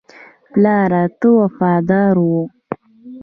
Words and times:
پلار 0.51 0.91
ته 1.19 1.27
وفادار 1.39 2.15
وو. 2.27 2.39